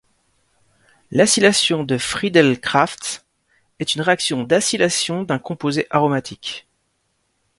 L'acylation 1.11 1.83
de 1.83 1.99
Friedel-Crafts 1.99 3.27
est 3.77 3.93
une 3.93 4.01
réaction 4.01 4.41
d'acylation 4.41 5.21
d'un 5.21 5.37
composé 5.37 5.85
aromatique. 5.91 6.67